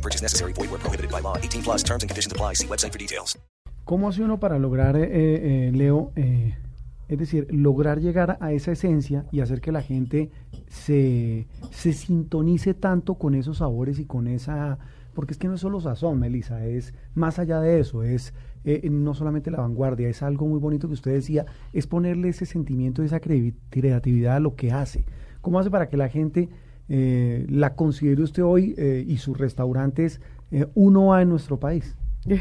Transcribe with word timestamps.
No 0.00 0.02
purchase 0.02 0.22
necessary. 0.22 0.54
Void 0.54 0.70
where 0.70 0.80
prohibited 0.80 1.10
by 1.10 1.20
law. 1.20 1.36
18 1.36 1.62
plus 1.62 1.82
terms 1.82 2.02
and 2.02 2.08
conditions 2.08 2.32
apply. 2.32 2.54
See 2.54 2.66
website 2.66 2.92
for 2.92 2.98
details. 2.98 3.38
¿Cómo 3.84 4.08
hace 4.08 4.22
uno 4.22 4.38
para 4.38 4.58
lograr, 4.58 4.96
eh, 4.96 5.08
eh, 5.10 5.72
Leo, 5.72 6.12
eh, 6.14 6.54
es 7.08 7.18
decir, 7.18 7.48
lograr 7.50 8.00
llegar 8.00 8.38
a 8.40 8.52
esa 8.52 8.72
esencia 8.72 9.26
y 9.32 9.40
hacer 9.40 9.60
que 9.60 9.72
la 9.72 9.82
gente 9.82 10.30
se, 10.68 11.46
se 11.70 11.92
sintonice 11.92 12.72
tanto 12.72 13.16
con 13.16 13.34
esos 13.34 13.58
sabores 13.58 13.98
y 13.98 14.06
con 14.06 14.26
esa... 14.28 14.78
Porque 15.12 15.32
es 15.32 15.38
que 15.38 15.48
no 15.48 15.54
es 15.54 15.60
solo 15.60 15.80
sazón, 15.80 16.20
Melissa, 16.20 16.64
es 16.64 16.94
más 17.14 17.40
allá 17.40 17.60
de 17.60 17.80
eso, 17.80 18.04
es 18.04 18.32
eh, 18.64 18.88
no 18.90 19.12
solamente 19.14 19.50
la 19.50 19.58
vanguardia, 19.58 20.08
es 20.08 20.22
algo 20.22 20.46
muy 20.46 20.60
bonito 20.60 20.86
que 20.86 20.94
usted 20.94 21.12
decía, 21.12 21.46
es 21.72 21.88
ponerle 21.88 22.28
ese 22.28 22.46
sentimiento, 22.46 23.02
esa 23.02 23.18
creatividad 23.18 24.36
a 24.36 24.40
lo 24.40 24.54
que 24.54 24.70
hace. 24.70 25.04
¿Cómo 25.40 25.58
hace 25.58 25.70
para 25.70 25.88
que 25.88 25.96
la 25.96 26.08
gente 26.08 26.48
eh, 26.90 27.46
la 27.48 27.74
considere 27.74 28.22
usted 28.22 28.44
hoy 28.44 28.74
eh, 28.76 29.04
y 29.06 29.16
sus 29.18 29.38
restaurantes 29.38 30.20
eh, 30.50 30.66
uno 30.74 31.14
A 31.14 31.22
en 31.22 31.28
nuestro 31.30 31.58
país? 31.58 31.96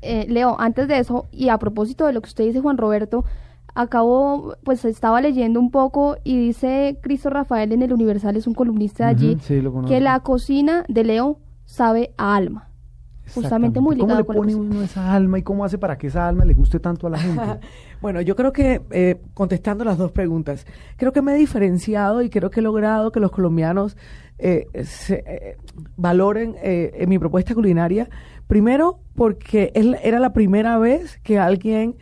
Eh, 0.00 0.26
Leo, 0.28 0.58
antes 0.58 0.88
de 0.88 0.98
eso, 0.98 1.26
y 1.32 1.48
a 1.48 1.58
propósito 1.58 2.06
de 2.06 2.12
lo 2.12 2.22
que 2.22 2.28
usted 2.28 2.44
dice, 2.44 2.60
Juan 2.60 2.78
Roberto, 2.78 3.24
acabo, 3.74 4.54
pues 4.64 4.84
estaba 4.84 5.20
leyendo 5.20 5.58
un 5.60 5.70
poco 5.70 6.16
y 6.22 6.38
dice 6.38 6.98
Cristo 7.02 7.28
Rafael 7.28 7.72
en 7.72 7.82
el 7.82 7.92
Universal, 7.92 8.36
es 8.36 8.46
un 8.46 8.54
columnista 8.54 9.04
de 9.06 9.10
allí, 9.10 9.38
sí, 9.42 9.60
que 9.86 10.00
la 10.00 10.20
cocina 10.20 10.84
de 10.88 11.04
Leo 11.04 11.40
sabe 11.64 12.12
a 12.16 12.36
alma. 12.36 12.67
Justamente 13.34 13.80
muy 13.80 13.96
¿Cómo 13.96 14.14
le 14.14 14.24
con 14.24 14.36
pone 14.36 14.54
uno 14.54 14.82
esa 14.82 15.12
alma 15.12 15.38
y 15.38 15.42
cómo 15.42 15.64
hace 15.64 15.78
para 15.78 15.98
que 15.98 16.06
esa 16.06 16.28
alma 16.28 16.44
le 16.44 16.54
guste 16.54 16.80
tanto 16.80 17.06
a 17.06 17.10
la 17.10 17.18
gente? 17.18 17.42
Bueno, 18.00 18.20
yo 18.20 18.36
creo 18.36 18.52
que, 18.52 18.80
eh, 18.92 19.20
contestando 19.34 19.84
las 19.84 19.98
dos 19.98 20.12
preguntas, 20.12 20.66
creo 20.96 21.12
que 21.12 21.20
me 21.20 21.34
he 21.34 21.36
diferenciado 21.36 22.22
y 22.22 22.30
creo 22.30 22.48
que 22.48 22.60
he 22.60 22.62
logrado 22.62 23.10
que 23.10 23.18
los 23.18 23.32
colombianos 23.32 23.96
eh, 24.38 24.66
se, 24.84 25.24
eh, 25.26 25.56
valoren 25.96 26.54
eh, 26.62 26.92
en 26.94 27.08
mi 27.08 27.18
propuesta 27.18 27.54
culinaria. 27.54 28.08
Primero, 28.46 29.00
porque 29.16 29.72
es 29.74 29.86
era 30.02 30.20
la 30.20 30.32
primera 30.32 30.78
vez 30.78 31.18
que 31.24 31.38
alguien 31.38 31.96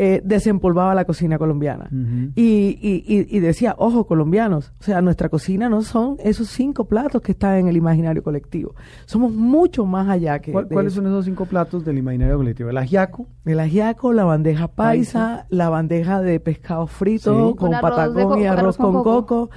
eh, 0.00 0.22
desempolvaba 0.24 0.94
la 0.94 1.04
cocina 1.04 1.38
colombiana. 1.38 1.90
Y, 2.36 2.78
y, 2.80 3.04
y- 3.04 3.26
y 3.36 3.40
decía, 3.40 3.74
ojo, 3.78 4.06
colombianos, 4.06 4.72
o 4.78 4.84
sea, 4.84 5.02
nuestra 5.02 5.28
cocina 5.28 5.68
no 5.68 5.82
son 5.82 6.18
esos 6.22 6.46
cinco 6.48 6.84
platos 6.86 7.20
que 7.20 7.32
están 7.32 7.56
en 7.56 7.66
el 7.66 7.76
imaginario 7.76 8.22
colectivo. 8.22 8.76
Somos 9.06 9.32
mucho 9.32 9.84
más 9.86 10.08
allá 10.08 10.38
que 10.38 10.52
¿Cuál- 10.52 10.68
¿Cuáles 10.68 10.92
eso. 10.92 11.02
son 11.02 11.10
esos 11.10 11.24
cinco 11.24 11.46
platos 11.46 11.84
del 11.84 11.98
imaginario 11.98 12.36
colectivo? 12.36 12.70
El 12.70 12.76
ajiaco, 12.78 13.26
El 13.44 13.58
ajiaco, 13.58 14.12
la 14.12 14.24
bandeja 14.24 14.68
paisa, 14.68 15.46
la 15.48 15.68
bandeja 15.68 16.20
de 16.22 16.38
pescado 16.38 16.86
frito 16.86 17.32
Sí. 17.50 17.56
con 17.56 17.72
Con 17.72 17.80
patacón 17.80 18.20
y 18.20 18.24
con 18.24 18.46
arroz 18.46 18.58
arroz 18.60 18.76
con 18.76 18.92
con 18.92 19.02
coco, 19.02 19.26
coco. 19.26 19.50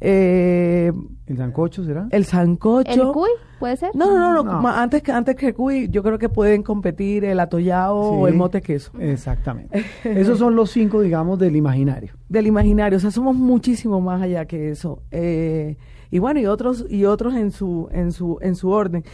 eh, 0.00 0.92
el 1.30 1.36
sancocho, 1.36 1.84
¿será? 1.84 2.08
el 2.10 2.24
sancocho. 2.24 2.90
¿El 2.90 3.12
cuy? 3.12 3.30
¿Puede 3.58 3.76
ser? 3.76 3.90
No, 3.94 4.06
no, 4.10 4.32
no, 4.32 4.42
no, 4.42 4.68
antes 4.68 5.02
que 5.02 5.12
antes 5.12 5.36
que 5.36 5.48
el 5.48 5.54
cuy, 5.54 5.88
yo 5.88 6.02
creo 6.02 6.18
que 6.18 6.28
pueden 6.28 6.62
competir 6.62 7.24
el 7.24 7.38
atollado 7.38 7.96
o 7.96 8.26
el 8.26 8.34
mote 8.34 8.62
queso. 8.62 8.92
Exactamente. 8.98 9.84
Esos 10.04 10.38
son 10.38 10.56
los 10.56 10.70
cinco, 10.70 11.00
digamos, 11.00 11.38
del 11.38 11.56
imaginario. 11.56 12.14
del 12.28 12.46
imaginario, 12.46 12.96
o 12.96 13.00
sea, 13.00 13.10
somos 13.10 13.36
muchísimo 13.36 14.00
más 14.00 14.22
allá 14.22 14.46
que 14.46 14.70
eso. 14.70 15.02
Eh, 15.10 15.76
y 16.10 16.18
bueno, 16.18 16.40
y 16.40 16.46
otros 16.46 16.84
y 16.88 17.04
otros 17.04 17.34
en 17.34 17.52
su 17.52 17.88
en 17.92 18.12
su 18.12 18.38
en 18.40 18.56
su 18.56 18.70
orden. 18.70 19.04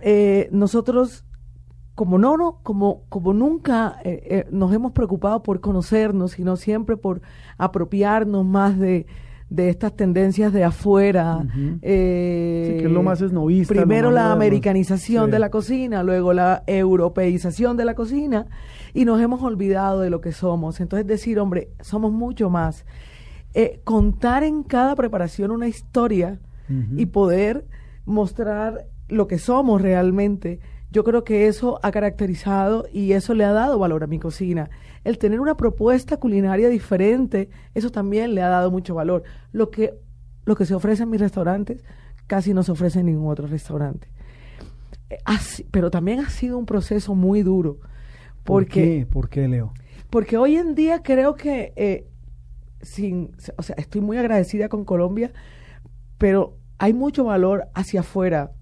Eh, 0.00 0.48
nosotros 0.52 1.24
como 1.94 2.18
no, 2.18 2.36
no 2.36 2.60
como 2.62 3.04
como 3.08 3.32
nunca 3.32 3.98
eh, 4.04 4.22
eh, 4.24 4.46
nos 4.50 4.72
hemos 4.72 4.92
preocupado 4.92 5.42
por 5.42 5.60
conocernos, 5.60 6.32
sino 6.32 6.56
siempre 6.56 6.96
por 6.96 7.22
apropiarnos 7.58 8.44
más 8.44 8.78
de 8.78 9.06
de 9.48 9.68
estas 9.68 9.94
tendencias 9.94 10.52
de 10.52 10.64
afuera. 10.64 11.46
Eh, 11.82 12.70
Sí, 12.72 12.78
que 12.80 12.86
es 12.86 12.90
lo 12.92 13.02
más 13.02 13.20
esnovista, 13.20 13.72
Primero 13.74 14.10
la 14.10 14.32
americanización 14.32 15.26
Sí. 15.26 15.30
de 15.30 15.38
la 15.38 15.50
cocina, 15.50 16.02
luego 16.02 16.32
la 16.32 16.62
europeización 16.66 17.76
de 17.76 17.84
la 17.84 17.94
cocina, 17.94 18.46
y 18.92 19.04
nos 19.04 19.20
hemos 19.20 19.42
olvidado 19.42 20.00
de 20.00 20.10
lo 20.10 20.20
que 20.20 20.32
somos. 20.32 20.80
Entonces 20.80 21.06
decir, 21.06 21.38
hombre, 21.38 21.68
somos 21.80 22.12
mucho 22.12 22.50
más. 22.50 22.84
Eh, 23.54 23.80
contar 23.84 24.42
en 24.44 24.62
cada 24.64 24.94
preparación 24.96 25.50
una 25.50 25.68
historia 25.68 26.40
y 26.96 27.06
poder 27.06 27.64
mostrar 28.04 28.86
lo 29.08 29.28
que 29.28 29.38
somos 29.38 29.80
realmente, 29.80 30.58
yo 30.96 31.04
creo 31.04 31.24
que 31.24 31.46
eso 31.46 31.78
ha 31.82 31.90
caracterizado 31.90 32.86
y 32.90 33.12
eso 33.12 33.34
le 33.34 33.44
ha 33.44 33.52
dado 33.52 33.78
valor 33.78 34.02
a 34.02 34.06
mi 34.06 34.18
cocina. 34.18 34.70
El 35.04 35.18
tener 35.18 35.40
una 35.40 35.54
propuesta 35.54 36.16
culinaria 36.16 36.70
diferente, 36.70 37.50
eso 37.74 37.90
también 37.90 38.34
le 38.34 38.40
ha 38.40 38.48
dado 38.48 38.70
mucho 38.70 38.94
valor. 38.94 39.22
Lo 39.52 39.70
que, 39.70 39.92
lo 40.46 40.56
que 40.56 40.64
se 40.64 40.74
ofrece 40.74 41.02
en 41.02 41.10
mis 41.10 41.20
restaurantes 41.20 41.84
casi 42.26 42.54
no 42.54 42.62
se 42.62 42.72
ofrece 42.72 43.00
en 43.00 43.06
ningún 43.06 43.30
otro 43.30 43.46
restaurante. 43.46 44.08
Eh, 45.10 45.18
así- 45.26 45.66
pero 45.70 45.90
también 45.90 46.20
ha 46.20 46.30
sido 46.30 46.56
un 46.56 46.64
proceso 46.64 47.14
muy 47.14 47.42
duro. 47.42 47.74
¿Por 48.42 48.64
Porque, 48.64 48.80
qué? 49.00 49.06
¿Por 49.06 49.28
qué, 49.28 49.48
Leo? 49.48 49.74
porque 50.08 50.38
hoy 50.38 50.56
en 50.56 50.74
día 50.74 51.02
creo 51.02 51.34
que, 51.34 51.74
eh, 51.76 52.06
sin, 52.80 53.32
o 53.58 53.62
sea, 53.62 53.76
estoy 53.76 54.00
muy 54.00 54.16
agradecida 54.16 54.70
con 54.70 54.86
Colombia, 54.86 55.30
pero 56.16 56.56
hay 56.78 56.94
mucho 56.94 57.24
valor 57.24 57.66
hacia 57.74 58.00
afuera, 58.00 58.52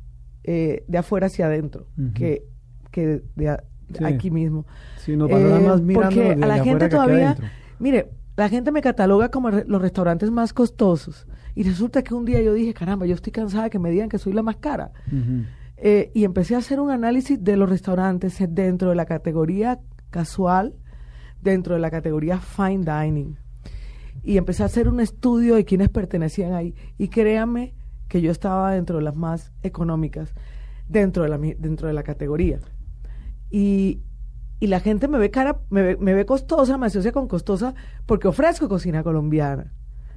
eh, 0.44 0.84
de 0.86 0.98
afuera 0.98 1.26
hacia 1.26 1.46
adentro, 1.46 1.86
que, 2.14 2.44
que 2.90 3.22
de, 3.34 3.48
a- 3.48 3.64
Sí. 3.92 4.02
aquí 4.04 4.30
mismo. 4.30 4.64
Si 4.96 5.14
nos 5.16 5.30
Eh, 5.30 5.34
más 5.34 5.80
porque 5.92 6.32
a 6.32 6.46
la 6.46 6.64
gente 6.64 6.88
todavía, 6.88 7.36
mire, 7.78 8.08
la 8.36 8.48
gente 8.48 8.72
me 8.72 8.80
cataloga 8.80 9.28
como 9.30 9.50
re- 9.50 9.64
los 9.68 9.80
restaurantes 9.82 10.30
más 10.30 10.52
costosos. 10.54 11.26
Y 11.54 11.62
resulta 11.64 12.02
que 12.02 12.14
un 12.14 12.24
día 12.24 12.40
yo 12.40 12.54
dije, 12.54 12.72
caramba, 12.72 13.04
yo 13.06 13.14
estoy 13.14 13.30
cansada 13.32 13.64
de 13.64 13.70
que 13.70 13.78
me 13.78 13.90
digan 13.90 14.08
que 14.08 14.18
soy 14.18 14.32
la 14.32 14.42
más 14.42 14.56
cara. 14.56 14.90
Eh, 15.76 16.10
y 16.14 16.24
empecé 16.24 16.54
a 16.54 16.58
hacer 16.58 16.80
un 16.80 16.90
análisis 16.90 17.42
de 17.44 17.56
los 17.56 17.68
restaurantes 17.68 18.38
dentro 18.48 18.88
de 18.90 18.96
la 18.96 19.04
categoría 19.04 19.80
casual, 20.10 20.74
dentro 21.42 21.74
de 21.74 21.80
la 21.80 21.90
categoría 21.90 22.38
fine 22.38 22.84
dining. 22.84 23.36
Y 24.22 24.38
empecé 24.38 24.62
a 24.62 24.66
hacer 24.66 24.88
un 24.88 24.98
estudio 25.00 25.56
de 25.56 25.64
quienes 25.66 25.90
pertenecían 25.90 26.54
ahí. 26.54 26.74
Y 26.96 27.08
créanme 27.08 27.74
que 28.14 28.20
yo 28.20 28.30
estaba 28.30 28.70
dentro 28.70 28.98
de 28.98 29.02
las 29.02 29.16
más 29.16 29.50
económicas, 29.64 30.34
dentro 30.86 31.24
de 31.24 31.28
la, 31.28 31.36
dentro 31.36 31.88
de 31.88 31.94
la 31.94 32.04
categoría. 32.04 32.60
Y, 33.50 34.04
y 34.60 34.68
la 34.68 34.78
gente 34.78 35.08
me 35.08 35.18
ve 35.18 35.32
cara, 35.32 35.62
me 35.68 35.82
ve, 35.82 35.96
me 35.96 36.14
ve 36.14 36.24
costosa, 36.24 36.78
me 36.78 36.86
asocia 36.86 37.10
con 37.10 37.26
costosa 37.26 37.74
porque 38.06 38.28
ofrezco 38.28 38.68
cocina 38.68 39.02
colombiana. 39.02 39.74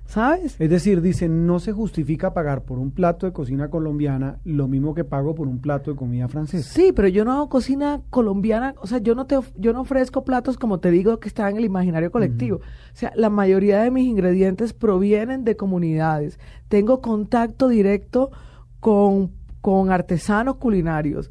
¿Sabes? 0.07 0.55
Es 0.57 0.69
decir, 0.69 1.01
dicen, 1.01 1.45
no 1.45 1.59
se 1.59 1.73
justifica 1.73 2.33
pagar 2.33 2.63
por 2.63 2.79
un 2.79 2.91
plato 2.91 3.25
de 3.25 3.33
cocina 3.33 3.69
colombiana 3.69 4.39
lo 4.45 4.69
mismo 4.69 4.95
que 4.95 5.03
pago 5.03 5.35
por 5.35 5.49
un 5.49 5.59
plato 5.59 5.91
de 5.91 5.97
comida 5.97 6.29
francesa. 6.29 6.73
Sí, 6.73 6.93
pero 6.95 7.09
yo 7.09 7.25
no 7.25 7.33
hago 7.33 7.49
cocina 7.49 8.01
colombiana, 8.09 8.73
o 8.81 8.87
sea, 8.87 8.99
yo 8.99 9.15
no 9.15 9.27
te 9.27 9.37
yo 9.57 9.73
no 9.73 9.81
ofrezco 9.81 10.23
platos 10.23 10.57
como 10.57 10.79
te 10.79 10.91
digo 10.91 11.19
que 11.19 11.27
están 11.27 11.51
en 11.51 11.57
el 11.57 11.65
imaginario 11.65 12.09
colectivo. 12.09 12.57
O 12.57 12.95
sea, 12.95 13.11
la 13.15 13.29
mayoría 13.29 13.81
de 13.81 13.91
mis 13.91 14.07
ingredientes 14.07 14.71
provienen 14.71 15.43
de 15.43 15.57
comunidades. 15.57 16.39
Tengo 16.69 17.01
contacto 17.01 17.67
directo 17.67 18.31
con, 18.79 19.31
con 19.59 19.91
artesanos 19.91 20.55
culinarios. 20.55 21.29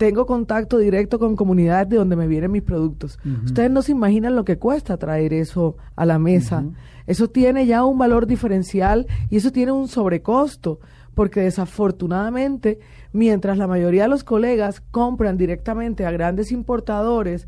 Tengo 0.00 0.24
contacto 0.24 0.78
directo 0.78 1.18
con 1.18 1.36
comunidades 1.36 1.90
de 1.90 1.96
donde 1.96 2.16
me 2.16 2.26
vienen 2.26 2.50
mis 2.50 2.62
productos. 2.62 3.18
Ustedes 3.44 3.70
no 3.70 3.82
se 3.82 3.92
imaginan 3.92 4.34
lo 4.34 4.46
que 4.46 4.56
cuesta 4.56 4.96
traer 4.96 5.34
eso 5.34 5.76
a 5.94 6.06
la 6.06 6.18
mesa. 6.18 6.64
Eso 7.06 7.28
tiene 7.28 7.66
ya 7.66 7.84
un 7.84 7.98
valor 7.98 8.26
diferencial 8.26 9.06
y 9.28 9.36
eso 9.36 9.52
tiene 9.52 9.72
un 9.72 9.88
sobrecosto, 9.88 10.80
porque 11.14 11.40
desafortunadamente, 11.40 12.78
mientras 13.12 13.58
la 13.58 13.66
mayoría 13.66 14.04
de 14.04 14.08
los 14.08 14.24
colegas 14.24 14.80
compran 14.90 15.36
directamente 15.36 16.06
a 16.06 16.10
grandes 16.12 16.50
importadores 16.50 17.46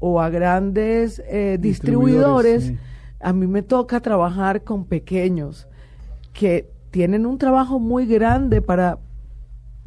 o 0.00 0.20
a 0.20 0.28
grandes 0.28 1.22
eh, 1.28 1.56
Distribuidores, 1.60 2.64
distribuidores, 2.64 2.64
sí. 2.64 2.76
a 3.20 3.32
mí 3.32 3.46
me 3.46 3.62
toca 3.62 4.00
trabajar 4.00 4.64
con 4.64 4.86
pequeños 4.86 5.68
que 6.32 6.68
tienen 6.90 7.26
un 7.26 7.38
trabajo 7.38 7.78
muy 7.78 8.06
grande 8.06 8.60
para 8.60 8.98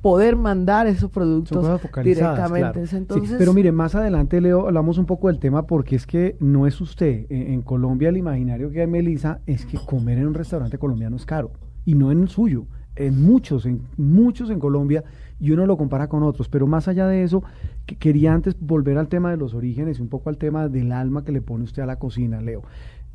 poder 0.02 0.36
mandar 0.36 0.88
esos 0.88 1.10
productos 1.12 1.58
directamente. 2.04 2.60
claro. 2.72 2.88
Sí, 2.88 2.96
Entonces, 2.96 3.36
pero 3.38 3.54
mire, 3.54 3.72
más 3.72 3.96
adelante, 3.96 4.40
Leo, 4.40 4.68
hablamos 4.68 4.98
un 4.98 5.06
poco 5.06 5.28
del 5.28 5.40
tema 5.40 5.68
porque 5.68 5.96
es 5.96 6.06
que 6.08 6.38
no 6.40 6.68
es 6.68 6.80
usted. 6.82 7.26
En, 7.30 7.54
en 7.54 7.62
Colombia 7.62 8.10
el 8.10 8.18
imaginario 8.18 8.70
que 8.72 8.82
hay, 8.82 8.88
Melissa, 8.88 9.42
es 9.46 9.66
que 9.66 9.78
comer 9.78 10.18
en 10.20 10.28
un 10.28 10.34
restaurante 10.34 10.78
colombiano 10.78 11.16
es 11.16 11.26
caro. 11.26 11.52
Y 11.86 11.96
no 11.96 12.12
en 12.12 12.22
el 12.22 12.30
suyo. 12.30 12.66
En 12.96 13.22
muchos, 13.24 13.66
en 13.66 13.82
muchos 13.98 14.50
en 14.50 14.60
Colombia 14.60 15.04
y 15.40 15.52
uno 15.52 15.66
lo 15.66 15.78
compara 15.78 16.08
con 16.10 16.24
otros. 16.24 16.50
Pero 16.50 16.68
más 16.68 16.88
allá 16.88 17.08
de 17.08 17.24
eso, 17.24 17.44
que- 17.86 17.96
quería 17.96 18.34
antes 18.34 18.56
volver 18.60 18.98
al 18.98 19.08
tema 19.08 19.32
de 19.32 19.38
los 19.38 19.54
orígenes 19.54 20.00
y 20.00 20.02
un 20.02 20.10
poco 20.10 20.30
al 20.30 20.38
tema 20.38 20.68
del 20.68 20.92
alma 20.92 21.24
que 21.24 21.32
le 21.32 21.42
pone 21.42 21.64
usted 21.64 21.82
a 21.82 21.86
la 21.86 21.98
cocina, 21.98 22.42
Leo. 22.42 22.62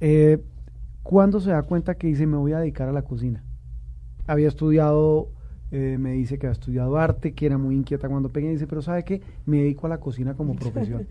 Eh, 0.00 0.42
¿Cuándo 1.02 1.38
se 1.40 1.50
da 1.50 1.62
cuenta 1.62 1.96
que 1.96 2.06
dice 2.06 2.26
me 2.26 2.38
voy 2.38 2.52
a 2.52 2.58
dedicar 2.60 2.88
a 2.88 2.92
la 2.92 3.02
cocina? 3.02 3.44
Había 4.26 4.48
estudiado, 4.48 5.28
eh, 5.70 5.96
me 5.98 6.12
dice 6.12 6.38
que 6.38 6.46
había 6.46 6.52
estudiado 6.52 6.96
arte, 6.96 7.32
que 7.32 7.46
era 7.46 7.58
muy 7.58 7.74
inquieta 7.74 8.08
cuando 8.08 8.28
pequeña, 8.28 8.52
dice, 8.52 8.66
pero 8.66 8.82
¿sabe 8.82 9.04
qué? 9.04 9.22
Me 9.46 9.58
dedico 9.58 9.86
a 9.86 9.90
la 9.90 9.98
cocina 9.98 10.34
como 10.34 10.54
profesión. 10.56 11.06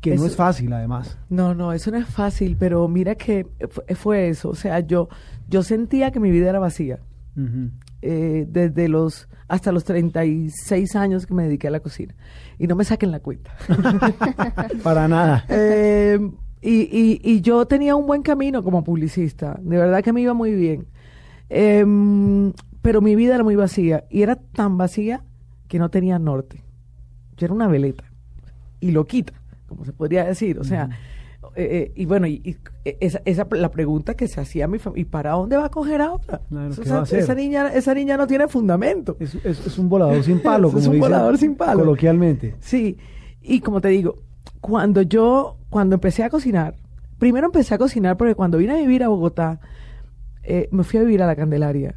Que 0.00 0.16
no 0.16 0.24
es 0.24 0.34
fácil, 0.34 0.72
además. 0.72 1.18
No, 1.28 1.54
no, 1.54 1.72
eso 1.72 1.90
no 1.90 1.98
es 1.98 2.06
fácil, 2.06 2.56
pero 2.58 2.88
mira 2.88 3.16
que 3.16 3.46
fue, 3.94 4.28
eso. 4.30 4.48
O 4.48 4.54
sea, 4.54 4.80
yo, 4.80 5.08
yo 5.46 5.62
sentía 5.62 6.10
que 6.10 6.20
mi 6.20 6.30
vida 6.30 6.48
era 6.48 6.58
vacía. 6.58 7.00
Eh, 8.02 8.46
desde 8.48 8.88
los 8.88 9.28
hasta 9.50 9.72
los 9.72 9.84
36 9.84 10.94
años 10.96 11.26
que 11.26 11.34
me 11.34 11.42
dediqué 11.42 11.68
a 11.68 11.70
la 11.70 11.80
cocina. 11.80 12.14
Y 12.58 12.66
no 12.66 12.76
me 12.76 12.84
saquen 12.84 13.10
la 13.10 13.20
cuenta. 13.20 13.50
Para 14.82 15.08
nada. 15.08 15.44
Eh, 15.48 16.18
y, 16.62 16.70
y, 16.70 17.20
y 17.22 17.40
yo 17.40 17.66
tenía 17.66 17.96
un 17.96 18.06
buen 18.06 18.22
camino 18.22 18.62
como 18.62 18.84
publicista. 18.84 19.58
De 19.60 19.76
verdad 19.76 20.02
que 20.04 20.12
me 20.12 20.20
iba 20.20 20.34
muy 20.34 20.54
bien. 20.54 20.86
Em, 21.48 22.52
pero 22.82 23.00
mi 23.00 23.14
vida 23.16 23.34
era 23.34 23.44
muy 23.44 23.56
vacía. 23.56 24.04
Y 24.10 24.22
era 24.22 24.36
tan 24.36 24.76
vacía 24.78 25.24
que 25.68 25.78
no 25.78 25.90
tenía 25.90 26.18
norte. 26.18 26.62
Yo 27.36 27.46
era 27.46 27.54
una 27.54 27.66
veleta. 27.68 28.04
Y 28.80 28.90
loquita, 28.92 29.32
como 29.66 29.84
se 29.84 29.92
podría 29.92 30.24
decir. 30.24 30.58
O 30.58 30.64
sea, 30.64 30.88
eh, 31.56 31.68
eh, 31.70 31.92
y 31.96 32.06
bueno, 32.06 32.26
y, 32.26 32.40
y 32.44 32.56
esa, 33.00 33.20
esa 33.24 33.46
la 33.52 33.70
pregunta 33.70 34.14
que 34.14 34.28
se 34.28 34.40
hacía 34.40 34.66
mi 34.68 34.78
familia, 34.78 35.02
¿y 35.02 35.04
para 35.04 35.32
dónde 35.32 35.56
va 35.56 35.66
a 35.66 35.70
coger 35.70 36.00
ahora? 36.00 36.40
Claro, 36.48 36.66
O 36.72 36.76
¿qué 36.76 36.84
sea, 36.84 36.94
va 36.96 37.02
a 37.02 37.04
esa 37.18 37.34
niña, 37.34 37.68
esa 37.74 37.94
niña 37.94 38.16
no 38.16 38.26
tiene 38.26 38.48
fundamento. 38.48 39.16
Es, 39.20 39.34
es- 39.36 39.66
es 39.66 39.78
un 39.78 39.88
volador 39.88 40.22
sin 40.22 40.40
palo, 40.40 40.68
Es 40.68 40.74
como 40.74 40.86
un 40.86 40.92
dicen 40.92 41.00
volador 41.00 41.38
sin 41.38 41.54
palo. 41.56 41.80
Coloquialmente. 41.80 42.56
Sí, 42.60 42.96
y 43.42 43.60
como 43.60 43.80
te 43.80 43.88
digo, 43.88 44.16
cuando 44.60 45.02
yo, 45.02 45.56
cuando 45.68 45.94
empecé 45.96 46.24
a 46.24 46.30
cocinar, 46.30 46.74
primero 47.18 47.46
empecé 47.46 47.74
a 47.74 47.78
cocinar 47.78 48.16
porque 48.16 48.34
cuando 48.34 48.56
vine 48.58 48.72
a 48.72 48.76
vivir 48.76 49.02
a 49.02 49.08
Bogotá, 49.08 49.60
eh, 50.42 50.68
me 50.72 50.84
fui 50.84 50.98
a 51.00 51.02
vivir 51.02 51.22
a 51.22 51.26
la 51.26 51.36
Candelaria. 51.36 51.96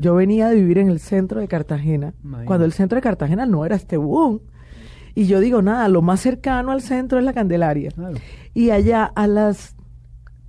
Yo 0.00 0.14
venía 0.16 0.48
de 0.48 0.56
vivir 0.56 0.78
en 0.78 0.88
el 0.88 0.98
centro 1.00 1.40
de 1.40 1.48
Cartagena, 1.48 2.12
Imagínate. 2.22 2.46
cuando 2.46 2.64
el 2.66 2.72
centro 2.72 2.96
de 2.96 3.02
Cartagena 3.02 3.46
no 3.46 3.64
era 3.64 3.76
este 3.76 3.96
boom. 3.96 4.40
Y 5.14 5.26
yo 5.26 5.40
digo, 5.40 5.62
nada, 5.62 5.88
lo 5.88 6.02
más 6.02 6.20
cercano 6.20 6.72
al 6.72 6.80
centro 6.82 7.18
es 7.18 7.24
la 7.24 7.32
Candelaria. 7.32 7.90
Claro. 7.90 8.16
Y 8.54 8.70
allá 8.70 9.04
a 9.04 9.26
las 9.26 9.76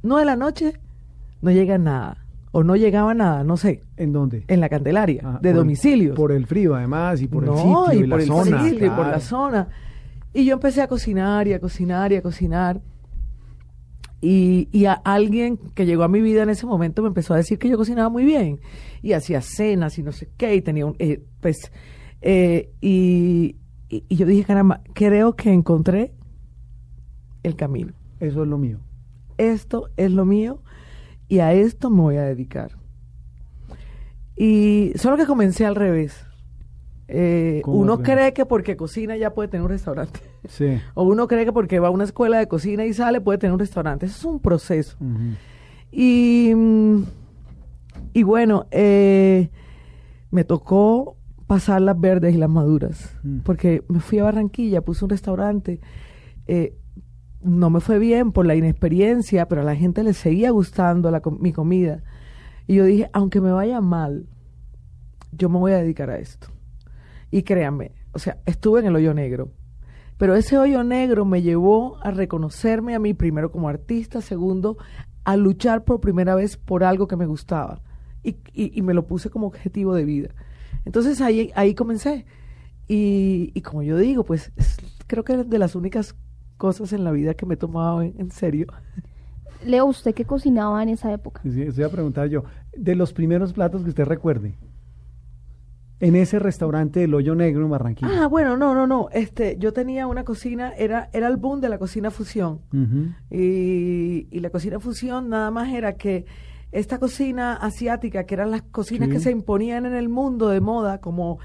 nueve 0.01 0.21
de 0.21 0.25
la 0.25 0.36
noche 0.36 0.74
no 1.42 1.51
llega 1.51 1.77
nada, 1.77 2.25
o 2.51 2.63
no 2.63 2.75
llegaba 2.75 3.13
nada, 3.13 3.44
no 3.44 3.56
sé, 3.57 3.83
¿En 3.98 4.13
dónde? 4.13 4.44
en 4.48 4.60
la 4.60 4.69
Candelaria, 4.69 5.21
Ah, 5.24 5.39
de 5.42 5.54
domicilios. 5.54 6.15
Por 6.15 6.31
el 6.31 6.45
frío, 6.45 6.75
además, 6.75 7.21
y 7.21 7.27
por 7.27 7.44
el 7.44 7.50
No, 7.51 7.57
sitio 7.88 7.94
y, 8.01 8.04
y 8.04 8.07
la 8.07 8.13
por 8.15 8.21
el 8.21 8.27
zona. 8.27 8.63
sitio 8.63 8.88
y 8.88 8.89
por 8.89 9.07
la 9.07 9.19
zona. 9.19 9.68
Y 10.33 10.45
yo 10.45 10.54
empecé 10.54 10.81
a 10.81 10.88
cocinar 10.88 11.48
y 11.48 11.54
a 11.54 11.60
cocinar 11.60 12.12
y 12.12 12.15
a 12.15 12.21
cocinar. 12.21 12.81
Y, 14.25 14.69
y 14.71 14.85
a 14.85 14.93
alguien 14.93 15.57
que 15.75 15.85
llegó 15.85 16.03
a 16.03 16.07
mi 16.07 16.21
vida 16.21 16.43
en 16.43 16.49
ese 16.49 16.65
momento 16.65 17.01
me 17.01 17.09
empezó 17.09 17.33
a 17.33 17.37
decir 17.37 17.59
que 17.59 17.67
yo 17.67 17.75
cocinaba 17.75 18.07
muy 18.07 18.23
bien. 18.23 18.61
Y 19.01 19.11
hacía 19.11 19.41
cenas 19.41 19.97
y 19.97 20.03
no 20.03 20.13
sé 20.13 20.29
qué. 20.37 20.55
Y 20.55 20.61
tenía 20.61 20.85
un. 20.85 20.95
eh, 20.97 21.21
pues. 21.41 21.73
eh, 22.21 22.71
y, 22.79 23.57
y, 23.89 24.05
y 24.07 24.15
yo 24.15 24.25
dije, 24.25 24.45
caramba, 24.45 24.81
creo 24.93 25.35
que 25.35 25.51
encontré 25.51 26.13
el 27.43 27.57
camino. 27.57 27.91
Eso 28.21 28.43
es 28.43 28.47
lo 28.47 28.57
mío. 28.57 28.79
Esto 29.37 29.89
es 29.97 30.09
lo 30.11 30.23
mío 30.23 30.61
y 31.27 31.39
a 31.39 31.51
esto 31.51 31.89
me 31.89 32.01
voy 32.01 32.15
a 32.15 32.23
dedicar. 32.23 32.77
Y 34.37 34.93
solo 34.95 35.17
que 35.17 35.25
comencé 35.25 35.65
al 35.65 35.75
revés. 35.75 36.25
Eh, 37.09 37.59
¿Cómo 37.65 37.77
uno 37.77 38.01
cree 38.01 38.31
que 38.31 38.45
porque 38.45 38.77
cocina 38.77 39.17
ya 39.17 39.33
puede 39.33 39.49
tener 39.49 39.63
un 39.63 39.69
restaurante. 39.69 40.21
Sí. 40.47 40.79
O 40.93 41.03
uno 41.03 41.27
cree 41.27 41.45
que 41.45 41.53
porque 41.53 41.79
va 41.79 41.87
a 41.87 41.91
una 41.91 42.03
escuela 42.03 42.37
de 42.37 42.47
cocina 42.47 42.85
y 42.85 42.93
sale 42.93 43.21
puede 43.21 43.37
tener 43.37 43.53
un 43.53 43.59
restaurante. 43.59 44.05
Eso 44.05 44.17
es 44.17 44.25
un 44.25 44.39
proceso. 44.39 44.97
Y, 45.91 46.53
mm, 46.55 47.03
y 48.13 48.23
bueno, 48.23 48.65
eh, 48.71 49.49
me 50.31 50.43
tocó 50.43 51.15
pasar 51.47 51.81
las 51.81 51.99
verdes 51.99 52.33
y 52.33 52.37
las 52.37 52.49
maduras. 52.49 53.15
Mm. 53.23 53.39
Porque 53.39 53.83
me 53.87 53.99
fui 53.99 54.19
a 54.19 54.23
Barranquilla, 54.23 54.81
puse 54.81 55.05
un 55.05 55.09
restaurante. 55.09 55.79
eh, 56.47 56.75
no 57.43 57.69
me 57.69 57.81
fue 57.81 57.99
bien 57.99 58.31
por 58.31 58.45
la 58.45 58.55
inexperiencia, 58.55 59.47
pero 59.47 59.61
a 59.61 59.63
la 59.65 59.75
gente 59.75 60.03
le 60.03 60.13
seguía 60.13 60.51
gustando 60.51 61.11
la 61.11 61.21
mi 61.39 61.51
comida. 61.51 62.01
Y 62.67 62.75
yo 62.75 62.85
dije, 62.85 63.09
aunque 63.13 63.41
me 63.41 63.51
vaya 63.51 63.81
mal, 63.81 64.25
yo 65.31 65.49
me 65.49 65.59
voy 65.59 65.73
a 65.73 65.77
dedicar 65.77 66.09
a 66.09 66.17
esto. 66.17 66.47
Y 67.31 67.43
créanme, 67.43 67.91
o 68.13 68.19
sea, 68.19 68.37
estuve 68.45 68.79
en 68.79 68.87
el 68.87 68.95
hoyo 68.95 69.13
negro. 69.13 69.51
Pero 70.23 70.37
ese 70.37 70.57
hoyo 70.57 70.85
negro 70.85 71.25
me 71.25 71.41
llevó 71.41 71.97
a 72.01 72.09
reconocerme 72.11 72.95
a 72.95 72.99
mí 72.99 73.13
primero 73.13 73.51
como 73.51 73.67
artista, 73.67 74.21
segundo, 74.21 74.77
a 75.25 75.35
luchar 75.35 75.83
por 75.83 75.99
primera 75.99 76.33
vez 76.33 76.55
por 76.55 76.85
algo 76.85 77.09
que 77.09 77.17
me 77.17 77.25
gustaba. 77.25 77.81
Y, 78.23 78.37
y- 78.53 78.71
y 78.73 78.81
me 78.83 78.93
lo 78.93 79.05
puse 79.05 79.29
como 79.29 79.47
objetivo 79.47 79.93
de 79.93 80.05
vida. 80.05 80.29
Entonces 80.85 81.19
ahí, 81.19 81.51
ahí 81.55 81.75
comencé. 81.75 82.25
Y, 82.87 83.51
y 83.53 83.61
como 83.63 83.83
yo 83.83 83.97
digo, 83.97 84.23
pues 84.23 84.53
es- 84.55 84.77
creo 85.07 85.25
que 85.25 85.33
es 85.33 85.49
de 85.49 85.59
las 85.59 85.75
únicas 85.75 86.15
cosas 86.55 86.93
en 86.93 87.03
la 87.03 87.11
vida 87.11 87.33
que 87.33 87.45
me 87.45 87.55
he 87.55 87.57
tomado 87.57 88.01
en, 88.01 88.13
en 88.17 88.31
serio. 88.31 88.67
Leo, 89.65 89.87
¿usted 89.87 90.13
qué 90.15 90.23
cocinaba 90.23 90.81
en 90.83 90.87
esa 90.87 91.11
época? 91.11 91.41
Sí, 91.43 91.67
iba 91.75 91.87
a 91.87 91.91
preguntar 91.91 92.29
yo. 92.29 92.45
De 92.77 92.95
los 92.95 93.11
primeros 93.11 93.51
platos 93.51 93.83
que 93.83 93.89
usted 93.89 94.05
recuerde. 94.05 94.55
En 95.99 96.15
ese 96.17 96.37
restaurante 96.39 96.99
del 96.99 97.13
Hoyo 97.13 97.33
Negro 97.33 97.63
en 97.63 97.69
Barranquilla. 97.71 98.23
Ah, 98.23 98.27
bueno, 98.27 98.57
no, 98.57 98.73
no, 98.73 98.87
no. 98.87 99.07
Este, 99.13 99.55
yo 99.57 99.71
tenía 99.71 100.05
una 100.07 100.25
cocina, 100.25 100.73
era, 100.77 101.09
era 101.13 101.27
el 101.27 101.37
boom 101.37 101.61
de 101.61 101.69
la 101.69 101.77
cocina 101.77 102.11
fusión. 102.11 102.59
Y, 103.31 104.27
y 104.29 104.39
la 104.41 104.49
cocina 104.49 104.79
fusión 104.79 105.29
nada 105.29 105.49
más 105.51 105.73
era 105.73 105.93
que 105.93 106.25
esta 106.71 106.97
cocina 106.99 107.53
asiática, 107.53 108.25
que 108.25 108.33
eran 108.33 108.51
las 108.51 108.63
cocinas 108.63 109.07
Sí. 109.09 109.13
que 109.13 109.19
se 109.21 109.31
imponían 109.31 109.85
en 109.85 109.93
el 109.93 110.09
mundo 110.09 110.49
de 110.49 110.59
moda, 110.59 110.99
como 110.99 111.39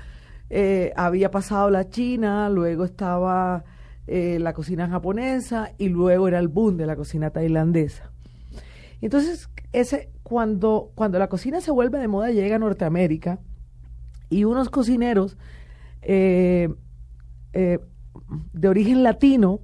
eh, 0.50 0.92
había 0.96 1.30
pasado 1.30 1.70
la 1.70 1.88
china, 1.88 2.48
luego 2.50 2.84
estaba 2.84 3.64
eh, 4.06 4.38
la 4.40 4.54
cocina 4.54 4.88
japonesa 4.88 5.72
y 5.78 5.88
luego 5.90 6.26
era 6.26 6.38
el 6.38 6.48
boom 6.48 6.76
de 6.78 6.86
la 6.86 6.96
cocina 6.96 7.30
tailandesa. 7.30 8.10
Y 9.00 9.04
Entonces, 9.04 9.50
ese, 9.72 10.10
cuando, 10.22 10.90
cuando 10.94 11.18
la 11.18 11.28
cocina 11.28 11.60
se 11.60 11.70
vuelve 11.70 11.98
de 11.98 12.08
moda, 12.08 12.30
llega 12.30 12.56
a 12.56 12.58
Norteamérica 12.58 13.38
y 14.30 14.44
unos 14.44 14.70
cocineros 14.70 15.36
eh, 16.02 16.69
eh, 17.52 17.78
de 18.52 18.69
origen 18.69 19.02
latino, 19.02 19.60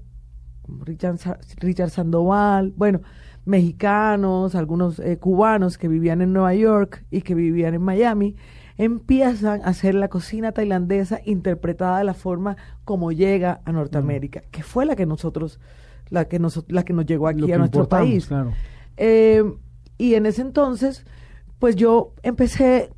como 0.62 0.84
Richard, 0.84 1.18
Richard 1.58 1.90
Sandoval, 1.90 2.72
bueno, 2.76 3.00
mexicanos, 3.44 4.54
algunos 4.54 4.98
eh, 4.98 5.18
cubanos 5.18 5.76
que 5.78 5.88
vivían 5.88 6.22
en 6.22 6.32
Nueva 6.32 6.54
York 6.54 7.04
y 7.10 7.22
que 7.22 7.34
vivían 7.34 7.74
en 7.74 7.82
Miami, 7.82 8.36
empiezan 8.76 9.62
a 9.62 9.66
hacer 9.66 9.94
la 9.94 10.08
cocina 10.08 10.52
tailandesa 10.52 11.20
interpretada 11.24 11.98
de 11.98 12.04
la 12.04 12.14
forma 12.14 12.56
como 12.84 13.12
llega 13.12 13.60
a 13.64 13.72
Norteamérica, 13.72 14.42
que 14.50 14.62
fue 14.62 14.86
la 14.86 14.96
que 14.96 15.06
nosotros, 15.06 15.60
la 16.08 16.26
que 16.26 16.38
nos, 16.38 16.64
la 16.68 16.84
que 16.84 16.92
nos 16.92 17.06
llegó 17.06 17.28
aquí 17.28 17.40
Lo 17.40 17.54
a 17.54 17.58
nuestro 17.58 17.88
país. 17.88 18.26
Claro. 18.26 18.52
Eh, 18.96 19.44
y 19.98 20.14
en 20.14 20.26
ese 20.26 20.42
entonces, 20.42 21.04
pues 21.58 21.76
yo 21.76 22.14
empecé 22.22 22.90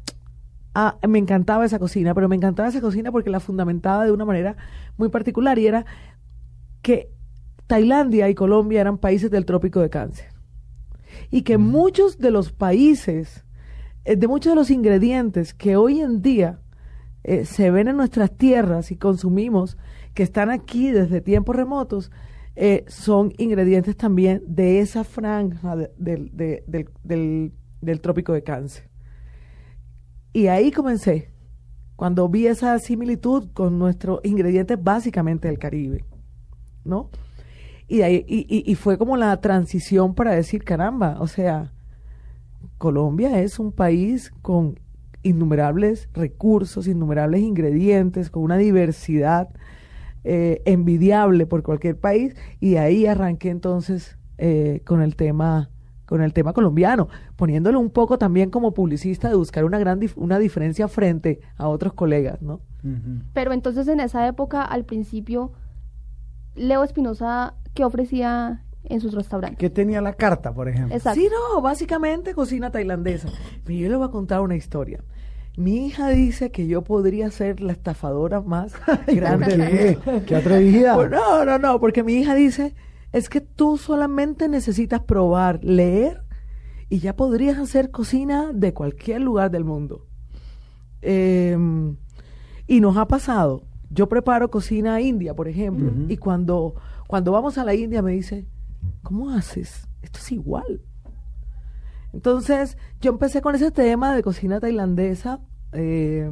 a, 0.78 0.99
me 1.09 1.18
encantaba 1.18 1.64
esa 1.64 1.78
cocina, 1.78 2.12
pero 2.14 2.28
me 2.28 2.37
encantaba 2.37 2.68
esa 2.68 2.83
cocina 2.83 3.11
porque 3.11 3.30
la 3.30 3.40
fundamentaba 3.40 4.04
de 4.04 4.12
una 4.12 4.26
manera 4.26 4.56
muy 4.99 5.09
particular 5.09 5.59
y 5.59 5.66
era 5.66 5.87
que 6.83 7.11
Tailandia 7.66 8.28
y 8.28 8.35
Colombia 8.35 8.83
eran 8.83 8.99
países 8.99 9.30
del 9.30 9.47
trópico 9.47 9.80
de 9.80 9.88
cáncer. 9.88 10.26
Y 11.30 11.42
que 11.42 11.56
muchos 11.56 12.18
de 12.18 12.30
los 12.30 12.52
países, 12.52 13.45
eh, 14.04 14.16
de 14.16 14.28
muchos 14.28 14.52
de 14.52 14.56
los 14.56 14.71
ingredientes 14.71 15.54
que 15.54 15.76
hoy 15.76 16.00
en 16.00 16.21
día 16.21 16.61
eh, 17.25 17.45
se 17.47 17.71
ven 17.71 17.88
en 17.88 17.97
nuestras 17.97 18.30
tierras 18.37 18.90
y 18.92 18.97
consumimos, 18.97 19.78
que 20.14 20.23
están 20.23 20.50
aquí 20.50 20.90
desde 20.90 21.21
tiempos 21.21 21.56
remotos, 21.56 22.11
eh, 22.54 22.85
son 22.87 23.33
ingredientes 23.38 23.97
también 23.97 24.42
de 24.47 24.80
esa 24.80 25.04
franja 25.04 25.75
de- 25.76 25.90
del- 25.99 26.30
de- 26.37 26.64
del, 26.66 26.88
del- 27.02 27.52
del 27.80 28.00
trópico 28.00 28.33
de 28.33 28.42
cáncer. 28.42 28.88
Y 30.37 30.49
ahí 30.49 30.71
comencé, 30.71 31.31
cuando 31.97 32.28
vi 32.28 32.47
esa 32.47 32.78
similitud 32.78 33.49
con 33.55 33.78
nuestros 33.78 34.21
ingredientes 34.23 34.76
básicamente 34.85 35.49
del 35.49 35.59
Caribe, 35.59 36.05
¿no? 36.85 37.09
Y, 37.88 38.02
ahí, 38.02 38.23
y, 38.28 38.40
y- 38.55 38.71
y 38.71 38.75
fue 38.75 38.99
como 38.99 39.16
la 39.16 39.40
transición 39.40 40.14
para 40.14 40.33
decir, 40.33 40.62
caramba, 40.62 41.16
o 41.21 41.26
sea, 41.26 41.73
Colombia 42.76 43.40
es 43.40 43.59
un 43.59 43.73
país 43.73 44.31
con 44.43 44.78
innumerables 45.23 46.11
recursos, 46.12 46.87
innumerables 46.87 47.40
ingredientes, 47.40 48.28
con 48.28 48.43
una 48.43 48.59
diversidad 48.59 49.49
eh, 50.23 50.61
envidiable 50.66 51.47
por 51.47 51.62
cualquier 51.62 51.99
país, 51.99 52.37
y 52.61 52.76
ahí 52.76 53.07
arranqué 53.07 53.49
entonces 53.49 54.19
eh, 54.37 54.83
con 54.85 55.00
el 55.00 55.16
tema 55.16 55.71
con 56.07 56.23
el 56.23 56.33
tema 56.33 56.53
colombiano, 56.53 57.09
poniéndolo 57.37 57.79
un 57.81 57.91
poco 57.91 58.17
también 58.17 58.51
como 58.51 58.73
publicista 58.73 59.29
de 59.29 59.35
buscar 59.35 59.65
una 59.65 59.79
gran 59.79 60.01
dif- 60.01 60.15
una 60.17 60.39
diferencia 60.39 60.89
frente 60.89 61.41
a 61.57 61.69
otros 61.69 61.93
colegas, 61.95 62.41
¿no? 62.43 62.61
Pero 63.33 63.53
entonces 63.53 63.89
en 63.89 63.99
esa 64.01 64.27
época, 64.29 64.63
al 64.63 64.85
principio, 64.85 65.53
Leo 66.55 66.85
Espinosa, 66.85 67.55
¿qué 67.75 67.85
ofrecía 67.85 68.63
en 68.85 69.01
sus 69.01 69.13
restaurantes? 69.15 69.59
¿Qué 69.59 69.69
tenía 69.71 70.01
la 70.01 70.13
carta, 70.13 70.55
por 70.55 70.69
ejemplo? 70.69 70.95
Exacto. 70.95 71.21
Sí, 71.21 71.29
no, 71.29 71.61
básicamente 71.61 72.35
cocina 72.35 72.71
tailandesa. 72.71 73.29
Pero 73.65 73.79
yo 73.79 73.89
le 73.89 73.97
voy 73.97 74.07
a 74.07 74.11
contar 74.11 74.41
una 74.41 74.55
historia. 74.57 75.01
Mi 75.57 75.87
hija 75.87 76.09
dice 76.11 76.51
que 76.53 76.67
yo 76.67 76.83
podría 76.85 77.31
ser 77.31 77.61
la 77.61 77.73
estafadora 77.73 78.41
más 78.43 78.75
grande 79.09 79.99
¿Qué? 80.05 80.23
¿Qué 80.27 80.37
atrevida? 80.37 80.95
Pues 80.95 81.11
no, 81.11 81.45
no, 81.45 81.59
no, 81.59 81.81
porque 81.81 82.03
mi 82.05 82.13
hija 82.15 82.35
dice, 82.35 82.75
es 83.17 83.31
que 83.31 83.41
tú 83.41 83.79
solamente 83.79 84.47
necesitas 84.47 85.01
probar, 85.01 85.65
leer, 85.65 86.23
y 86.91 86.99
ya 86.99 87.17
podrías 87.17 87.57
hacer 87.57 87.91
cocina 87.91 88.53
de 88.53 88.75
cualquier 88.75 89.23
lugar 89.23 89.51
del 89.51 89.65
mundo. 89.65 90.07
Em, 91.01 91.97
y 92.67 92.81
nos 92.83 92.99
ha 92.99 93.09
pasado. 93.09 93.63
Yo 93.89 94.07
preparo 94.07 94.51
cocina 94.51 95.01
india, 95.01 95.35
por 95.35 95.49
ejemplo, 95.49 95.91
y 96.09 96.19
cuando, 96.19 96.75
cuando 97.07 97.33
vamos 97.33 97.57
a 97.57 97.65
la 97.65 97.75
India 97.75 98.03
me 98.03 98.13
dice, 98.13 98.47
¿cómo 99.03 99.31
haces? 99.31 99.89
Esto 100.03 100.19
es 100.19 100.33
igual. 100.33 100.83
Entonces, 102.13 102.77
yo 103.01 103.13
empecé 103.13 103.41
con 103.41 103.55
ese 103.55 103.71
tema 103.71 104.15
de 104.15 104.23
cocina 104.23 104.61
tailandesa 104.61 105.41
eh, 105.73 106.31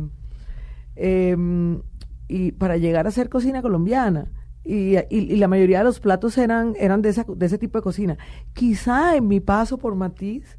em, 0.96 1.80
y 2.28 2.52
para 2.52 2.76
llegar 2.76 3.06
a 3.06 3.08
hacer 3.08 3.30
cocina 3.30 3.62
colombiana. 3.62 4.30
Y, 4.64 4.96
y- 4.96 5.04
y 5.10 5.36
la 5.36 5.46
mayoría 5.48 5.78
de 5.78 5.84
los 5.84 6.00
platos 6.00 6.38
eran, 6.38 6.74
eran 6.78 7.02
de, 7.02 7.10
esa, 7.10 7.24
de 7.28 7.46
ese 7.46 7.58
tipo 7.58 7.78
de 7.78 7.82
cocina. 7.82 8.16
Quizá 8.54 9.14
en 9.16 9.28
mi 9.28 9.40
paso 9.40 9.78
por 9.78 9.94
Matiz 9.94 10.58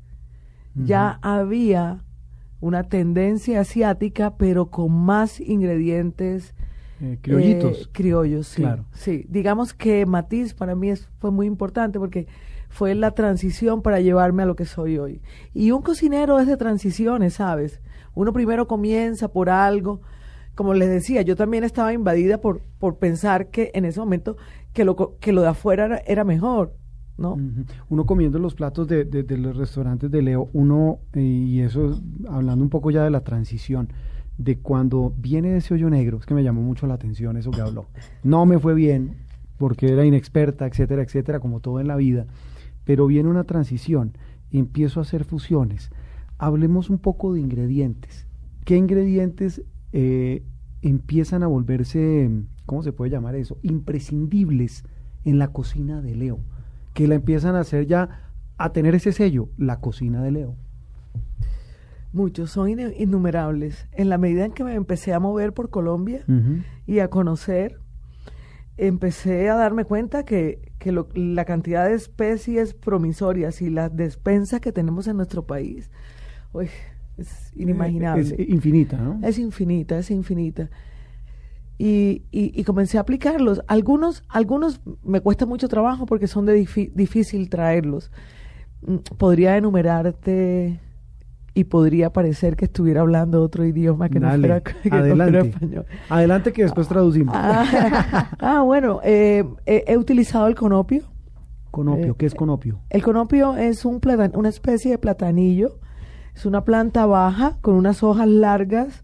ya 0.76 1.20
había 1.22 2.04
una 2.60 2.84
tendencia 2.84 3.62
asiática, 3.62 4.36
pero 4.38 4.68
con 4.70 4.92
más 4.92 5.40
ingredientes 5.40 6.54
Eh, 7.02 7.18
criollitos. 7.22 7.82
eh, 7.82 7.90
criollos, 7.94 8.48
sí. 8.48 8.62
Claro. 8.62 8.86
Sí, 8.94 9.26
digamos 9.30 9.74
que 9.74 10.06
Matiz 10.06 10.54
para 10.54 10.76
mí 10.76 10.90
es- 10.90 11.08
fue 11.20 11.32
muy 11.32 11.48
importante 11.48 11.98
porque 12.00 12.28
fue 12.70 12.94
la 12.94 13.12
transición 13.12 13.82
para 13.82 14.02
llevarme 14.02 14.44
a 14.44 14.46
lo 14.46 14.56
que 14.56 14.66
soy 14.66 14.98
hoy. 14.98 15.22
Y 15.54 15.72
un 15.72 15.82
cocinero 15.82 16.40
es 16.40 16.48
de 16.48 16.58
transiciones, 16.58 17.36
¿sabes? 17.36 17.82
Uno 18.14 18.34
primero 18.34 18.68
comienza 18.68 19.30
por 19.30 19.50
algo. 19.50 20.02
Como 20.56 20.74
les 20.74 20.90
decía, 20.90 21.22
yo 21.22 21.36
también 21.36 21.64
estaba 21.64 21.94
invadida 21.94 22.40
por, 22.40 22.62
por 22.80 22.98
pensar 22.98 23.50
que 23.50 23.72
en 23.74 23.86
ese 23.86 24.00
momento 24.00 24.38
que 24.74 24.86
lo, 24.86 25.18
que 25.20 25.32
lo 25.34 25.42
de 25.42 25.50
afuera 25.50 26.02
era, 26.08 26.24
mejor, 26.24 26.74
¿no? 27.18 27.38
Uno 27.90 28.06
comiendo 28.06 28.40
los 28.40 28.56
platos 28.56 28.88
de, 28.88 29.06
de- 29.06 29.38
los 29.38 29.56
restaurantes 29.58 30.10
de 30.12 30.22
Leo, 30.22 30.50
uno, 30.54 31.00
eh, 31.14 31.22
y 31.22 31.60
eso 31.60 31.92
es 31.92 32.02
hablando 32.30 32.64
un 32.64 32.70
poco 32.70 32.90
ya 32.92 33.04
de 33.04 33.10
la 33.10 33.22
transición, 33.22 33.90
de 34.38 34.58
cuando 34.60 35.14
viene 35.18 35.56
ese 35.58 35.74
hoyo 35.74 35.90
negro, 35.90 36.18
es 36.18 36.26
que 36.26 36.34
me 36.34 36.44
llamó 36.44 36.62
mucho 36.62 36.88
la 36.88 36.96
atención 36.96 37.38
eso 37.38 37.52
que 37.52 37.62
habló. 37.62 37.86
No 38.24 38.46
me 38.46 38.60
fue 38.60 38.74
bien, 38.74 39.16
porque 39.58 39.88
era 39.88 40.04
inexperta, 40.06 40.66
etcétera, 40.68 41.02
etcétera, 41.04 41.40
como 41.40 41.60
todo 41.62 41.80
en 41.80 41.88
la 41.88 41.96
vida, 41.96 42.26
pero 42.84 43.08
viene 43.08 43.30
una 43.30 43.46
transición, 43.46 44.18
empiezo 44.52 45.00
a 45.00 45.04
hacer 45.04 45.24
fusiones. 45.24 45.90
Hablemos 46.38 46.90
un 46.90 46.98
poco 46.98 47.34
de 47.34 47.40
ingredientes. 47.40 48.28
¿Qué 48.66 48.76
ingredientes 48.76 49.62
eh, 49.98 50.44
empiezan 50.82 51.42
a 51.42 51.48
volverse, 51.48 52.30
¿cómo 52.66 52.84
se 52.84 52.92
puede 52.92 53.12
llamar 53.12 53.36
eso? 53.36 53.58
Imprescindibles 53.64 54.84
en 55.24 55.40
la 55.40 55.48
cocina 55.54 56.02
de 56.02 56.16
Leo, 56.16 56.40
que 56.94 57.08
la 57.08 57.16
empiezan 57.16 57.56
a 57.56 57.62
hacer 57.62 57.88
ya, 57.88 58.32
a 58.58 58.74
tener 58.74 58.94
ese 58.94 59.14
sello, 59.14 59.48
la 59.58 59.80
cocina 59.80 60.22
de 60.22 60.32
Leo. 60.32 60.56
Muchos, 62.12 62.52
son 62.52 62.70
innumerables. 62.70 63.88
En 63.94 64.10
la 64.10 64.18
medida 64.18 64.44
en 64.46 64.52
que 64.52 64.64
me 64.66 64.74
empecé 64.76 65.14
a 65.14 65.20
mover 65.20 65.54
por 65.54 65.70
Colombia 65.70 66.26
y 66.86 67.00
a 67.00 67.10
conocer, 67.10 67.80
empecé 68.78 69.50
a 69.50 69.56
darme 69.56 69.86
cuenta 69.86 70.24
que, 70.26 70.72
que 70.78 70.92
lo- 70.92 71.08
la 71.14 71.46
cantidad 71.46 71.86
de 71.88 71.94
especies 71.94 72.74
promisorias 72.74 73.62
y 73.62 73.70
la 73.70 73.88
despensa 73.90 74.60
que 74.60 74.72
tenemos 74.74 75.08
en 75.08 75.16
nuestro 75.18 75.46
país 75.46 75.90
uy, 76.54 76.68
es 77.18 77.52
inimaginable. 77.56 78.22
Es 78.24 78.36
infinita, 78.50 78.98
¿no? 78.98 79.20
Es 79.28 79.38
infinita, 79.40 79.98
es 80.00 80.12
infinita. 80.12 80.70
Y, 81.78 82.24
y, 82.32 82.58
y 82.60 82.64
comencé 82.64 82.98
a 82.98 83.02
aplicarlos. 83.02 83.62
Algunos, 83.68 84.24
algunos 84.30 84.82
me 85.04 85.20
cuesta 85.22 85.46
mucho 85.46 85.68
trabajo 85.68 86.06
porque 86.06 86.28
son 86.28 86.46
de 86.46 86.54
difícil 86.94 87.50
traerlos. 87.50 88.12
Mm, 88.86 88.96
Podría 89.18 89.58
enumerarte 89.58 90.80
y 91.54 91.64
podría 91.66 92.12
parecer 92.12 92.56
que 92.58 92.66
estuviera 92.66 93.02
hablando 93.02 93.42
otro 93.42 93.66
idioma 93.66 94.10
que 94.10 94.20
Dale, 94.20 94.38
no 94.38 94.42
fuera, 94.42 94.62
que 94.82 94.90
no 94.90 95.16
fuera 95.16 95.40
español. 95.42 95.86
Adelante 96.10 96.54
que 96.54 96.64
después 96.64 96.88
traducimos. 96.88 97.36
Ah, 97.38 98.30
ah, 98.40 98.62
bueno, 98.62 99.00
eh, 99.04 99.44
eh, 99.66 99.84
he 99.88 99.98
utilizado 99.98 100.48
el 100.48 100.56
conopio. 100.56 101.04
Conopio, 101.72 102.12
eh, 102.14 102.16
¿qué 102.18 102.26
es 102.26 102.36
conopio? 102.36 102.80
El 102.90 103.04
conopio 103.04 103.58
es 103.58 103.84
un 103.84 104.00
platan- 104.00 104.36
una 104.38 104.48
especie 104.50 104.92
de 104.92 104.98
platanillo. 104.98 105.80
Es 106.36 106.46
una 106.46 106.64
planta 106.64 107.06
baja 107.06 107.58
con 107.62 107.76
unas 107.76 108.04
hojas 108.04 108.28
largas, 108.28 109.04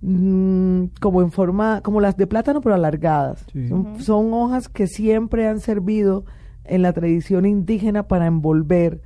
mm, 0.00 0.84
como 1.00 1.22
en 1.22 1.30
forma, 1.30 1.82
como 1.82 2.00
las 2.00 2.16
de 2.16 2.26
plátano, 2.26 2.60
pero 2.60 2.74
alargadas. 2.74 3.44
Sí. 3.52 3.68
Son, 3.68 4.00
son 4.00 4.32
hojas 4.32 4.68
que 4.68 4.86
siempre 4.86 5.46
han 5.46 5.60
servido 5.60 6.24
en 6.64 6.82
la 6.82 6.92
tradición 6.92 7.44
indígena 7.44 8.08
para 8.08 8.26
envolver, 8.26 9.02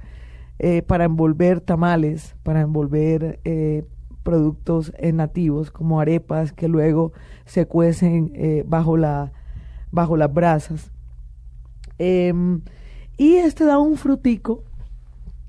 eh, 0.59 0.83
para 0.83 1.05
envolver 1.05 1.61
tamales, 1.61 2.37
para 2.43 2.61
envolver 2.61 3.41
eh, 3.45 3.85
productos 4.25 4.93
eh, 4.99 5.13
nativos 5.13 5.71
como 5.71 6.01
arepas 6.01 6.53
que 6.53 6.67
luego 6.67 7.13
se 7.45 7.67
cuecen 7.67 8.33
eh, 8.35 8.65
bajo 8.67 8.97
la 8.97 9.33
bajo 9.93 10.17
las 10.17 10.33
brasas. 10.33 10.91
Em, 11.99 12.63
y 13.17 13.35
este 13.35 13.65
da 13.65 13.79
un 13.79 13.97
frutico 13.97 14.65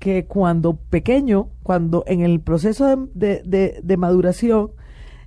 que 0.06 0.26
cuando 0.26 0.76
pequeño, 0.76 1.48
cuando 1.64 2.04
en 2.06 2.20
el 2.20 2.40
proceso 2.40 2.86
de, 2.86 2.96
de- 3.12 3.42
de- 3.44 3.80
de 3.82 3.96
maduración 3.96 4.70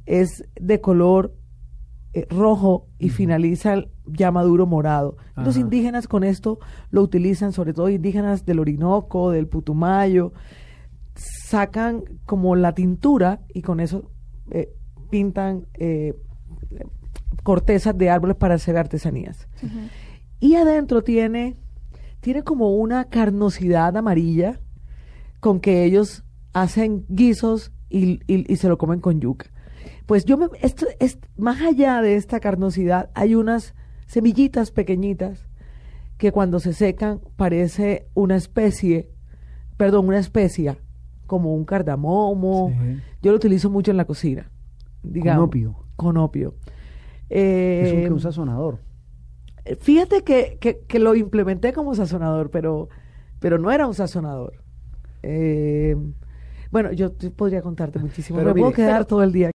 es 0.06 0.46
de 0.56 0.80
color 0.80 1.36
eh, 2.14 2.26
rojo 2.30 2.88
y 2.98 3.10
finaliza 3.10 3.74
el- 3.74 3.90
ya 4.08 4.32
maduro 4.32 4.66
morado. 4.66 5.18
Los 5.44 5.58
indígenas 5.58 6.08
con 6.08 6.24
esto 6.24 6.60
lo 6.92 7.02
utilizan, 7.02 7.52
sobre 7.52 7.74
todo 7.74 7.90
indígenas 7.90 8.46
del 8.46 8.60
Orinoco, 8.60 9.32
del 9.32 9.48
Putumayo, 9.48 10.32
sacan 11.14 12.04
como 12.26 12.56
la 12.56 12.74
tintura 12.74 13.42
y 13.54 13.62
con 13.62 13.82
eso 13.82 14.10
eh, 14.52 14.70
pintan 15.10 15.66
eh, 15.74 16.14
cortezas 17.44 17.98
de 17.98 18.10
árboles 18.10 18.38
para 18.38 18.56
hacer 18.56 18.78
artesanías. 18.78 19.48
Y 20.40 20.56
adentro 20.56 21.04
tiene, 21.04 21.58
tiene 22.22 22.44
como 22.44 22.76
una 22.78 23.06
carnosidad 23.10 23.98
amarilla 23.98 24.62
con 25.40 25.60
que 25.60 25.84
ellos 25.84 26.24
hacen 26.54 27.06
guisos 27.10 27.72
y, 27.90 28.20
y- 28.28 28.52
y 28.52 28.56
se 28.58 28.68
lo 28.68 28.78
comen 28.78 29.00
con 29.00 29.20
yuca. 29.22 29.48
Pues 30.06 30.26
yo 30.26 30.38
me, 30.38 30.48
esto 30.62 30.86
es 31.00 31.20
más 31.38 31.62
allá 31.62 32.02
de 32.02 32.16
esta 32.16 32.40
carnosidad, 32.40 33.10
hay 33.14 33.36
unas 33.36 33.76
semillitas 34.08 34.72
pequeñitas 34.72 35.48
que 36.18 36.32
cuando 36.32 36.60
se 36.60 36.74
secan 36.74 37.22
parece 37.36 38.08
una 38.14 38.36
especie, 38.36 39.10
perdón, 39.78 40.08
una 40.08 40.20
especia, 40.20 40.78
como 41.28 41.54
un 41.56 41.64
cardamomo. 41.64 42.74
Sí. 42.78 42.98
Yo 43.22 43.32
lo 43.32 43.38
utilizo 43.38 43.70
mucho 43.70 43.92
en 43.92 43.98
la 43.98 44.06
cocina. 44.06 44.52
Digamos, 45.04 45.42
Conopio. 45.50 45.86
Conopio. 45.96 46.56
Es 47.30 47.94
un, 47.94 48.00
Eh, 48.00 48.04
que 48.08 48.12
un 48.12 48.20
sazonador. 48.20 48.80
Fíjate 49.80 50.24
que, 50.24 50.58
que, 50.60 50.80
que 50.88 51.00
lo 51.00 51.14
implementé 51.16 51.72
como 51.74 51.94
sazonador, 51.94 52.50
pero, 52.50 52.90
pero 53.40 53.60
no 53.60 53.72
era 53.72 53.86
un 53.88 53.94
sazonador. 53.94 54.64
Eh, 55.24 55.96
bueno, 56.72 56.92
yo 56.92 57.12
podría 57.36 57.62
contarte 57.62 57.98
muchísimo. 58.00 58.38
Pero 58.40 58.54
Me 58.54 58.62
puedo 58.62 58.74
quedar 58.74 58.94
pero- 58.94 59.08
todo 59.08 59.24
el 59.24 59.32
día. 59.32 59.48